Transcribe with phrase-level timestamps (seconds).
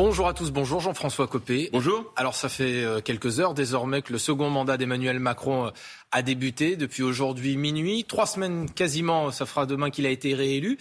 [0.00, 1.70] Bonjour à tous, bonjour Jean-François Copé.
[1.72, 2.12] Bonjour.
[2.14, 5.70] Alors ça fait euh, quelques heures désormais que le second mandat d'Emmanuel Macron euh,
[6.12, 8.04] a débuté depuis aujourd'hui minuit.
[8.04, 10.78] Trois semaines quasiment, ça fera demain qu'il a été réélu.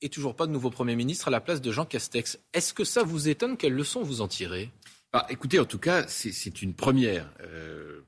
[0.00, 2.38] Et toujours pas de nouveau Premier ministre à la place de Jean Castex.
[2.54, 4.70] Est-ce que ça vous étonne Quelles leçons vous en tirez?
[5.12, 7.30] Bah, Écoutez, en tout cas, c'est une première.
[7.42, 8.00] Euh,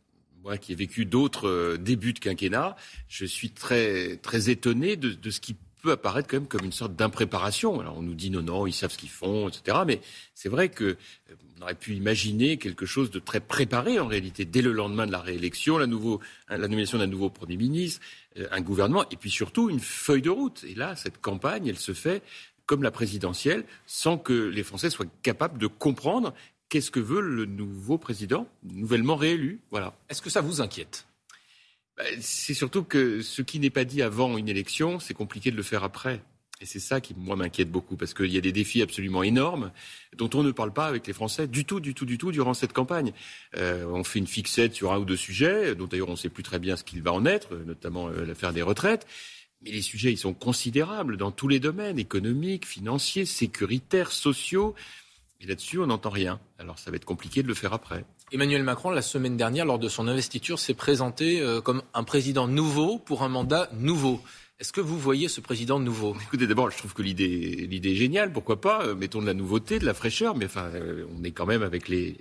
[0.42, 2.76] moi qui ai vécu d'autres débuts de quinquennat,
[3.08, 6.72] je suis très, très étonné de, de ce qui peut apparaître quand même comme une
[6.72, 7.80] sorte d'impréparation.
[7.80, 9.78] Alors on nous dit non, non, ils savent ce qu'ils font, etc.
[9.86, 10.00] Mais
[10.34, 14.62] c'est vrai que euh, aurait pu imaginer quelque chose de très préparé en réalité dès
[14.62, 18.00] le lendemain de la réélection, la, nouveau, la nomination d'un nouveau Premier ministre,
[18.38, 20.64] euh, un gouvernement, et puis surtout une feuille de route.
[20.64, 22.22] Et là, cette campagne, elle se fait
[22.66, 26.32] comme la présidentielle, sans que les Français soient capables de comprendre
[26.68, 29.60] qu'est-ce que veut le nouveau président, nouvellement réélu.
[29.72, 29.94] Voilà.
[30.08, 31.06] Est-ce que ça vous inquiète?
[32.20, 35.62] C'est surtout que ce qui n'est pas dit avant une élection, c'est compliqué de le
[35.62, 36.20] faire après.
[36.60, 39.72] Et c'est ça qui, moi, m'inquiète beaucoup, parce qu'il y a des défis absolument énormes
[40.16, 42.52] dont on ne parle pas avec les Français du tout, du tout, du tout durant
[42.52, 43.12] cette campagne.
[43.56, 46.28] Euh, on fait une fixette sur un ou deux sujets, dont d'ailleurs on ne sait
[46.28, 49.06] plus très bien ce qu'il va en être, notamment euh, l'affaire des retraites.
[49.62, 54.74] Mais les sujets, ils sont considérables dans tous les domaines, économiques, financiers, sécuritaires, sociaux.
[55.40, 56.38] Et là-dessus, on n'entend rien.
[56.58, 58.04] Alors ça va être compliqué de le faire après.
[58.32, 62.46] Emmanuel Macron, la semaine dernière, lors de son investiture, s'est présenté euh, comme un président
[62.46, 64.20] nouveau pour un mandat nouveau.
[64.60, 66.14] Est-ce que vous voyez ce président nouveau?
[66.22, 68.30] Écoutez, d'abord, je trouve que l'idée, est géniale.
[68.30, 70.36] Pourquoi pas euh, Mettons de la nouveauté, de la fraîcheur.
[70.36, 72.14] Mais enfin, euh, on est quand même avec les,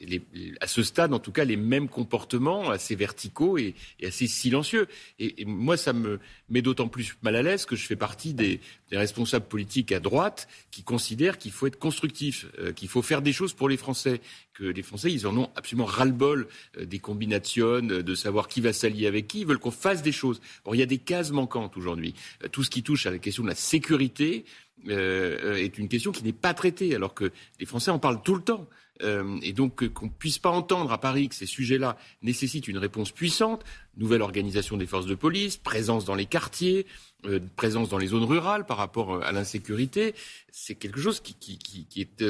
[0.61, 4.87] à ce stade, en tout cas, les mêmes comportements assez verticaux et, assez silencieux.
[5.19, 8.61] Et, moi, ça me met d'autant plus mal à l'aise que je fais partie des,
[8.89, 13.21] des responsables politiques à droite qui considèrent qu'il faut être constructif, euh, qu'il faut faire
[13.21, 14.21] des choses pour les Français,
[14.59, 19.07] les Français, ils en ont absolument ras-le-bol euh, des combinations, de savoir qui va s'allier
[19.07, 19.41] avec qui.
[19.41, 20.41] Ils veulent qu'on fasse des choses.
[20.66, 22.13] Or, il y a des cases manquantes aujourd'hui.
[22.43, 24.45] Euh, tout ce qui touche à la question de la sécurité
[24.88, 28.35] euh, est une question qui n'est pas traitée, alors que les Français en parlent tout
[28.35, 28.67] le temps.
[29.02, 33.12] Euh, et donc qu'on puisse pas entendre à Paris que ces sujets-là nécessitent une réponse
[33.12, 33.63] puissante,
[33.97, 36.85] nouvelle organisation des forces de police, présence dans les quartiers,
[37.25, 40.16] euh, présence dans les zones rurales par rapport à l'insécurité,
[40.51, 42.23] c'est quelque chose qui est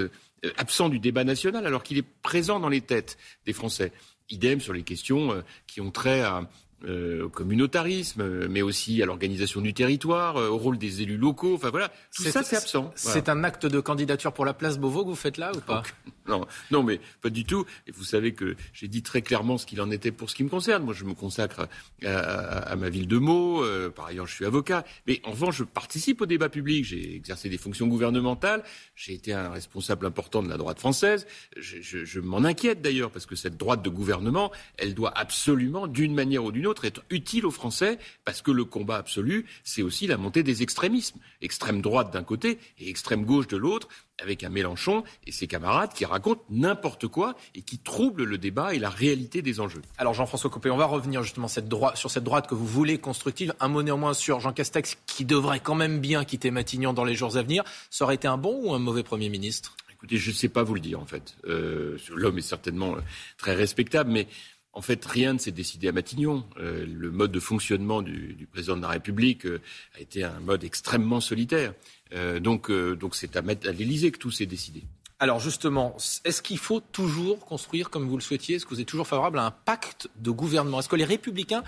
[0.58, 3.92] absent du débat national alors qu'il est présent dans les têtes des Français.
[4.30, 6.48] Idem sur les questions qui ont trait à,
[6.86, 11.56] euh, au communautarisme, mais aussi à l'organisation du territoire, euh, au rôle des élus locaux.
[11.56, 12.92] Enfin voilà, tout ça c'est absent.
[12.96, 15.84] C'est un acte de candidature pour la place Beauvau que vous faites là ou pas?
[16.30, 17.66] Non, non, mais pas du tout.
[17.88, 20.44] Et vous savez que j'ai dit très clairement ce qu'il en était pour ce qui
[20.44, 20.84] me concerne.
[20.84, 21.68] Moi, je me consacre
[22.06, 23.64] à, à, ma ville de Meaux.
[23.64, 24.86] Euh, par ailleurs, je suis avocat.
[25.08, 26.86] Mais en revanche, je participe au débat public.
[26.86, 28.64] J'ai exercé des fonctions gouvernementales.
[28.94, 31.26] J'ai été un responsable important de la droite française.
[31.58, 35.88] Je, je, je m'en inquiète d'ailleurs parce que cette droite de gouvernement, elle doit absolument,
[35.88, 39.82] d'une manière ou d'une autre, être utile aux Français parce que le combat absolu, c'est
[39.82, 41.20] aussi la montée des extrémismes.
[41.42, 43.88] Extrême droite d'un côté et extrême gauche de l'autre
[44.22, 48.74] avec un Mélenchon et ses camarades qui racontent n'importe quoi et qui troublent le débat
[48.74, 49.82] et la réalité des enjeux.
[49.98, 52.98] Alors Jean-François Copé, on va revenir justement cette droite, sur cette droite que vous voulez
[52.98, 53.54] constructive.
[53.60, 57.16] Un mot néanmoins sur Jean Castex qui devrait quand même bien quitter Matignon dans les
[57.16, 57.64] jours à venir.
[57.90, 59.76] Ça aurait été un bon ou un mauvais Premier ministre?
[59.92, 61.36] Écoutez, je ne sais pas vous le dire en fait.
[61.46, 63.02] Euh, L'homme est certainement euh,
[63.38, 64.28] très respectable, mais
[64.74, 66.46] en fait, rien ne s'est décidé à Matignon.
[66.58, 69.62] Euh, le mode de fonctionnement du, président de la République euh,
[69.98, 71.74] a été un mode extrêmement solitaire.
[72.42, 74.84] Donc, euh, donc c'est à, à l'Élysée que tout s'est décidé.
[75.20, 78.56] Alors justement, est-ce qu'il faut toujours construire comme vous le souhaitiez?
[78.56, 80.80] Est-ce que vous êtes toujours favorable à un pacte de gouvernement?
[80.80, 81.64] Est-ce que les républicains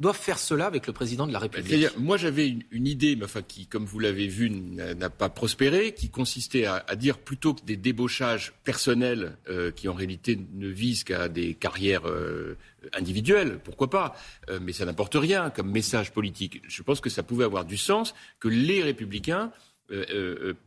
[0.00, 3.66] doivent faire cela avec le président de la République Moi, j'avais une, idée, enfin, qui,
[3.66, 8.52] comme vous l'avez vu, n'a pas prospéré, qui consistait à, dire plutôt que des débauchages
[8.64, 12.56] personnels euh, qui, en réalité, ne visent qu'à des carrières euh,
[12.92, 14.16] individuelles, pourquoi pas,
[14.50, 16.62] euh, mais ça n'apporte rien comme message politique.
[16.66, 19.52] Je pense que ça pouvait avoir du sens que les républicains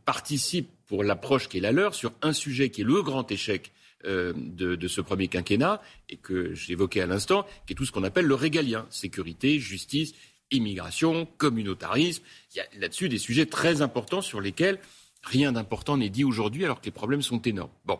[0.04, 3.72] participent pour l'approche qui est la leur sur un sujet qui est le grand échec
[4.04, 7.90] euh, de, de, ce premier quinquennat et que j'évoquais à l'instant, qui est tout ce
[7.90, 10.14] qu'on appelle le régalien sécurité, justice,
[10.52, 12.22] immigration, communautarisme.
[12.54, 14.78] Il y a là-dessus des sujets très importants sur lesquels
[15.24, 17.72] rien d'important n'est dit aujourd'hui alors que les problèmes sont énormes.
[17.84, 17.98] Bon,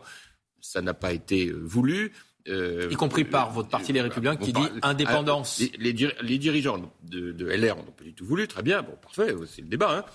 [0.61, 2.13] ça n'a pas été voulu.
[2.47, 5.59] Euh, y compris par votre parti Les Républicains qui dit indépendance.
[5.77, 8.95] Les, les, les dirigeants de, de LR n'ont pas du tout voulu, très bien, bon,
[9.01, 9.97] parfait, c'est le débat.
[9.97, 10.05] Hein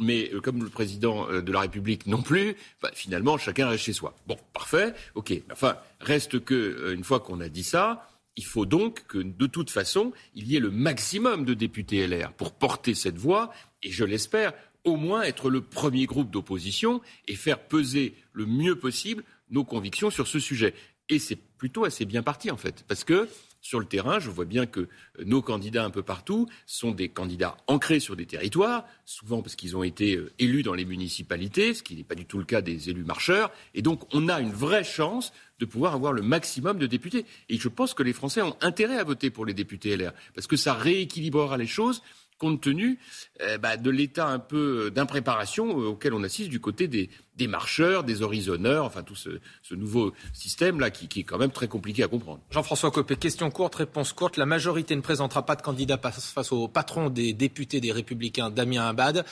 [0.00, 3.84] mais euh, comme le président euh, de la République non plus, bah, finalement, chacun reste
[3.84, 4.14] chez soi.
[4.26, 5.32] Bon, parfait, ok.
[5.52, 9.46] Enfin, reste que, euh, une fois qu'on a dit ça, il faut donc que, de
[9.46, 13.52] toute façon, il y ait le maximum de députés LR pour porter cette voix,
[13.82, 14.52] et je l'espère,
[14.84, 20.10] au moins être le premier groupe d'opposition et faire peser le mieux possible nos convictions
[20.10, 20.74] sur ce sujet.
[21.08, 23.28] Et c'est plutôt assez bien parti, en fait, parce que
[23.68, 24.88] sur le terrain, je vois bien que euh,
[25.26, 29.76] nos candidats un peu partout sont des candidats ancrés sur des territoires, souvent parce qu'ils
[29.76, 32.62] ont été euh, élus dans les municipalités, ce qui n'est pas du tout le cas
[32.62, 33.50] des élus marcheurs.
[33.74, 37.26] Et donc, on a une vraie chance de pouvoir avoir le maximum de députés.
[37.50, 40.46] Et je pense que les Français ont intérêt à voter pour les députés LR, parce
[40.46, 42.02] que ça rééquilibrera les choses
[42.38, 42.98] compte tenu
[43.42, 47.08] euh, bah, de l'état un peu d'impréparation auquel on assiste du côté des,
[47.46, 49.30] marcheurs, des horizonneurs, enfin tout ce,
[49.74, 52.40] nouveau système-là qui, qui, est quand même très compliqué à comprendre.
[52.50, 54.36] Jean-François Copé, question courte, réponse courte.
[54.36, 58.86] La majorité ne présentera pas de candidat face au patron des députés des Républicains, Damien
[58.86, 59.24] Abad.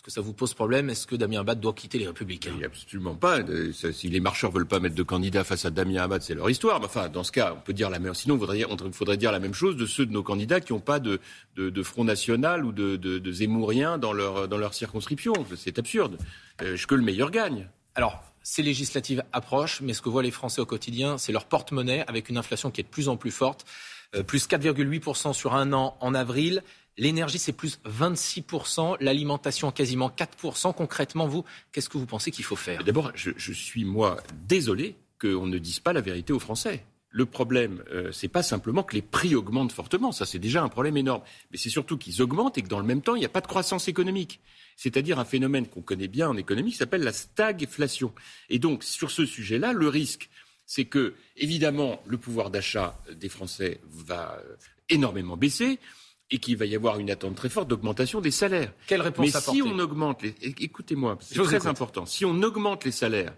[0.00, 0.88] Est-ce que ça vous pose problème?
[0.88, 2.54] Est-ce que Damien Abad doit quitter les Républicains?
[2.64, 3.40] Absolument pas.
[3.40, 6.48] Euh, si les marcheurs veulent pas mettre de candidat face à Damien Abad, c'est leur
[6.48, 6.80] histoire.
[6.80, 8.14] Mais enfin, dans ce cas, on peut dire la même.
[8.14, 11.00] Sinon, il faudrait, dire la même chose de ceux de nos candidats qui n'ont pas
[11.00, 11.20] de,
[11.82, 15.34] Front National ou de, de, Zemmourien dans leur, dans leur circonscription.
[15.54, 16.16] C'est absurde.
[16.62, 17.68] Euh, que le meilleur gagne.
[17.94, 22.06] Alors, ces législatives approchent, mais ce que voient les Français au quotidien, c'est leur porte-monnaie
[22.06, 23.66] avec une inflation qui est de plus en plus forte.
[24.16, 26.62] Euh, plus 4,8% sur un an en avril.
[26.96, 30.74] L'énergie, c'est plus 26%, l'alimentation quasiment 4%.
[30.74, 32.84] Concrètement, vous, qu'est-ce que vous pensez qu'il faut faire?
[32.84, 36.84] D'abord, je, suis, moi, désolé qu'on ne dise pas la vérité aux Français.
[37.12, 40.68] Le problème, euh, c'est pas simplement que les prix augmentent fortement, ça c'est déjà un
[40.68, 43.24] problème énorme, mais c'est surtout qu'ils augmentent et que dans le même temps, il n'y
[43.24, 44.38] a pas de croissance économique.
[44.76, 48.12] C'est-à-dire un phénomène qu'on connaît bien en économie qui s'appelle la stagflation.
[48.48, 50.30] Et donc, sur ce sujet-là, le risque,
[50.66, 54.54] c'est que, évidemment, le pouvoir d'achat des Français va euh,
[54.88, 55.80] énormément baisser
[56.30, 58.72] et qu'il va y avoir une attente très forte d'augmentation des salaires.
[58.86, 60.34] Quelle réponse Mais si on augmente les...
[60.42, 62.06] Écoutez-moi, c'est très important.
[62.06, 63.34] Si on augmente les salaires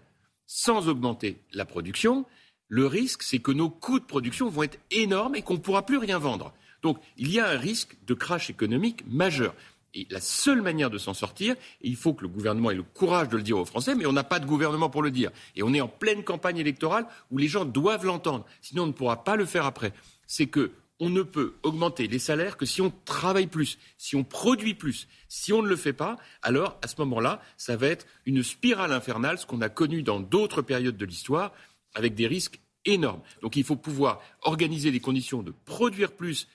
[0.46, 2.26] sans augmenter la production,
[2.68, 5.86] le risque, c'est que nos coûts de production vont être énormes et qu'on ne pourra
[5.86, 6.52] plus rien vendre.
[6.82, 9.54] Donc, il y a un risque de crash économique majeur.
[9.94, 12.82] Et la seule manière de s'en sortir, et il faut que le gouvernement ait le
[12.82, 15.30] courage de le dire aux Français, mais on n'a pas de gouvernement pour le dire.
[15.54, 18.46] Et on est en pleine campagne électorale où les gens doivent l'entendre.
[18.62, 19.92] Sinon, on ne pourra pas le faire après.
[20.26, 20.72] C'est que
[21.02, 25.08] on ne peut augmenter les salaires que si on travaille plus, si on produit plus.
[25.28, 28.92] Si on ne le fait pas, alors à ce moment-là, ça va être une spirale
[28.92, 31.52] infernale, ce qu'on a connu dans d'autres périodes de l'histoire,
[31.96, 33.20] avec des risques énormes.
[33.40, 36.46] Donc il faut pouvoir organiser les conditions de produire plus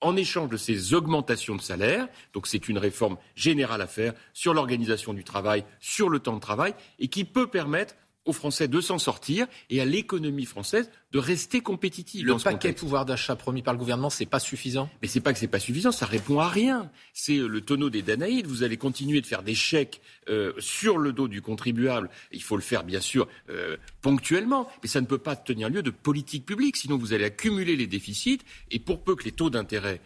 [0.00, 2.06] en échange de ces augmentations de salaire.
[2.32, 6.40] Donc c'est une réforme générale à faire sur l'organisation du travail, sur le temps de
[6.40, 11.18] travail, et qui peut permettre aux Français de s'en sortir et à l'économie française de
[11.18, 12.26] rester compétitive.
[12.26, 14.90] Le paquet pouvoir d'achat promis par le gouvernement, c'est pas suffisant.
[15.00, 16.90] Mais c'est pas que c'est pas suffisant, ça répond à rien.
[17.14, 18.46] C'est euh, le tonneau des Danaïdes.
[18.46, 22.10] Vous allez continuer de faire des chèques euh, sur le dos du contribuable.
[22.32, 25.82] Il faut le faire bien sûr euh, ponctuellement, mais ça ne peut pas tenir lieu
[25.82, 26.76] de politique publique.
[26.76, 28.40] Sinon, vous allez accumuler les déficits
[28.70, 30.00] et pour peu que les taux d'intérêt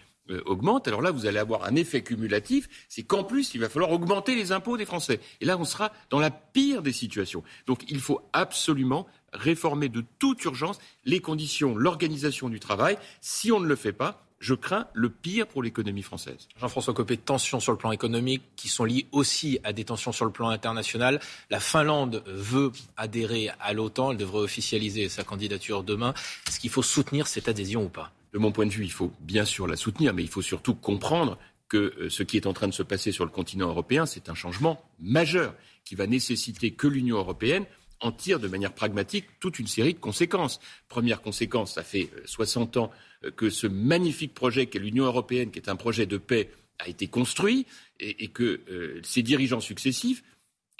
[0.46, 3.90] augmente, alors là, vous allez avoir un effet cumulatif, c'est qu'en plus, il va falloir
[3.90, 5.20] augmenter les impôts des Français.
[5.40, 7.42] Et là, on sera dans la pire des situations.
[7.66, 12.98] Donc, il faut absolument réformer de toute urgence les conditions, l'organisation du travail.
[13.20, 16.48] Si on ne le fait pas, je crains le pire pour l'économie française.
[16.58, 20.24] Jean-François Copé, tensions sur le plan économique qui sont liées aussi à des tensions sur
[20.24, 21.20] le plan international.
[21.50, 26.14] La Finlande veut adhérer à l'OTAN, elle devrait officialiser sa candidature demain.
[26.48, 28.12] Est-ce qu'il faut soutenir cette adhésion ou pas?
[28.32, 30.74] De mon point de vue, il faut bien sûr la soutenir, mais il faut surtout
[30.74, 31.38] comprendre
[31.68, 34.28] que euh, ce qui est en train de se passer sur le continent européen, c'est
[34.28, 35.54] un changement majeur
[35.84, 37.64] qui va nécessiter que l'Union européenne
[38.00, 40.60] en tire de manière pragmatique toute une série de conséquences.
[40.88, 42.90] Première conséquence, ça fait 60 euh, ans
[43.24, 46.88] euh, que ce magnifique projet qu'est l'Union européenne, qui est un projet de paix, a
[46.88, 47.66] été construit
[47.98, 48.62] et, que
[49.02, 50.22] ses dirigeants successifs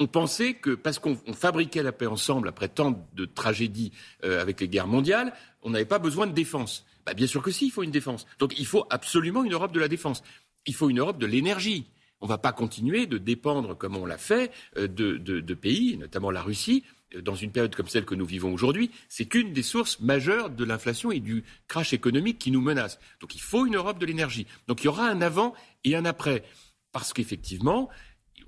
[0.00, 3.92] ont pensé que parce qu'on fabriquait la paix ensemble après tant de tragédies
[4.23, 6.85] avec les guerres mondiales, on n'avait pas besoin de défense.
[7.07, 8.26] Bah, bien sûr que si, il faut une défense.
[8.38, 10.23] Donc il faut absolument une Europe de la défense.
[10.66, 11.87] Il faut une Europe de l'énergie.
[12.21, 16.30] On ne va pas continuer de dépendre, comme on l'a fait, euh, de, pays, notamment
[16.30, 18.90] la Russie, euh, dans une période comme celle que nous vivons aujourd'hui.
[19.09, 22.99] C'est qu'une des sources majeures de l'inflation et du crash économique qui nous menace.
[23.21, 24.47] Donc il faut une Europe de l'énergie.
[24.69, 25.54] Donc il y aura un avant
[25.85, 26.45] et un après.
[26.92, 27.88] Parce qu'effectivement,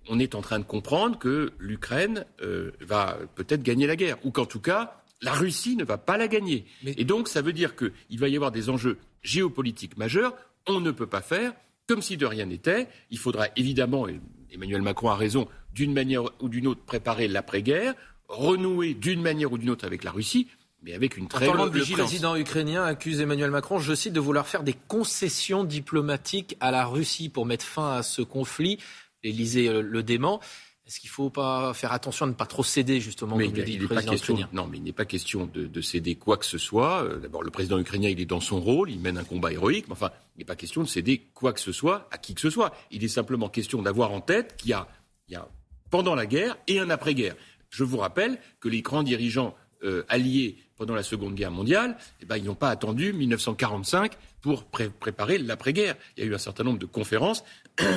[0.08, 4.30] on est en train de comprendre que l'Ukraine euh, va peut-être gagner la guerre, ou
[4.30, 6.66] qu'en tout cas, la Russie ne va pas la gagner.
[6.84, 10.34] Et donc, ça veut dire qu'il va y avoir des enjeux géopolitiques majeurs.
[10.66, 11.52] On ne peut pas faire
[11.88, 12.88] comme si de rien n'était.
[13.10, 17.94] Il faudra évidemment, et Emmanuel Macron a raison, d'une manière ou d'une autre préparer l'après-guerre,
[18.28, 20.48] renouer d'une manière ou d'une autre avec la Russie,
[20.82, 21.98] mais avec une très grande vigilance.
[21.98, 26.70] Le président ukrainien accuse Emmanuel Macron, je cite, de vouloir faire des concessions diplomatiques à
[26.70, 28.78] la Russie pour mettre fin à ce conflit.
[29.24, 30.40] L'Élysée euh, le dément.
[30.86, 33.78] Est-ce qu'il ne faut pas faire attention à ne pas trop céder, justement, mais il,
[33.78, 37.04] le pas question, Non, mais il n'est pas question de, céder quoi que ce soit.
[37.04, 39.86] Euh, d'abord, le président ukrainien, il est dans son rôle, il mène un combat héroïque,
[39.86, 42.40] mais enfin, il n'est pas question de céder quoi que ce soit à qui que
[42.40, 42.74] ce soit.
[42.90, 45.48] Il est simplement question d'avoir en tête qu'il y, a,
[45.88, 47.36] pendant la guerre et un après-guerre.
[47.70, 52.24] Je vous rappelle que les grands dirigeants euh, alliés pendant la Seconde Guerre mondiale, eh
[52.24, 55.94] ben, ils n'ont pas attendu 1945 pour préparer l'après-guerre.
[56.16, 57.44] Il y a eu un certain nombre de conférences,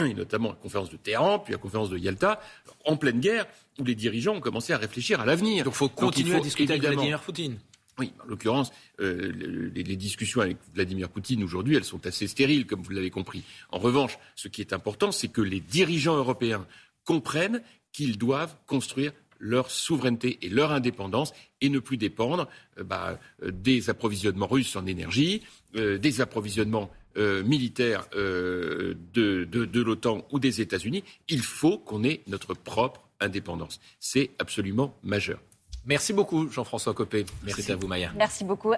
[0.06, 2.40] et notamment la conférence de Téhéran, puis la conférence de Yalta,
[2.86, 3.46] en pleine guerre,
[3.80, 5.66] où les dirigeants ont commencé à réfléchir à l'avenir.
[5.66, 7.58] Donc il faut continuer à discuter avec Vladimir Poutine.
[7.98, 9.32] Oui, en l'occurrence, euh,
[9.74, 13.44] les, les, discussions avec Vladimir Poutine aujourd'hui, elles sont assez stériles, comme vous l'avez compris.
[13.72, 16.66] En revanche, ce qui est important, c'est que les dirigeants européens
[17.06, 17.62] comprennent
[17.94, 22.48] qu'ils doivent construire leur souveraineté et leur indépendance et ne plus dépendre
[22.80, 25.42] euh, bah, euh, des approvisionnements russes en énergie,
[25.76, 31.04] euh, des approvisionnements militaires de, de, de l'OTAN ou des États-Unis.
[31.28, 33.80] Il faut qu'on ait notre propre indépendance.
[34.00, 35.40] C'est absolument majeur.
[35.86, 37.26] Merci beaucoup, Jean-François Copé.
[37.44, 38.12] Merci à vous, Maya.
[38.18, 38.74] Merci beaucoup.